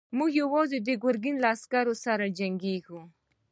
موږ 0.17 0.31
يواځې 0.41 0.77
د 0.81 0.89
ګرګين 1.03 1.35
له 1.41 1.47
عسکرو 1.55 1.95
سره 2.05 2.25
جنګېږو. 2.39 3.01